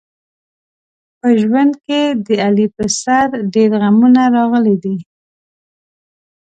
په 1.19 1.27
ژوند 1.41 1.73
کې 1.85 2.01
د 2.25 2.27
علي 2.45 2.67
په 2.75 2.83
سر 3.01 3.27
ډېر 3.53 3.69
غمونه 3.81 4.23
راغلي 4.35 4.75
دي. 4.83 4.95